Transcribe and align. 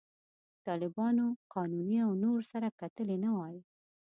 طالبانو، 0.65 1.27
قانوني 1.53 1.97
او 2.05 2.11
نور 2.23 2.39
سره 2.51 2.67
کتلي 2.79 3.17
نه 3.23 3.29
وای. 3.37 3.55